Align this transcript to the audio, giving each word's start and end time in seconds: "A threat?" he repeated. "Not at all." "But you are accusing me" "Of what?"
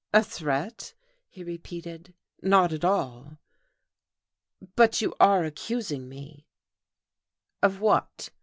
"A 0.13 0.23
threat?" 0.23 0.95
he 1.29 1.43
repeated. 1.43 2.15
"Not 2.41 2.73
at 2.73 2.83
all." 2.83 3.37
"But 4.75 4.99
you 4.99 5.13
are 5.19 5.43
accusing 5.45 6.09
me" 6.09 6.47
"Of 7.61 7.81
what?" 7.81 8.29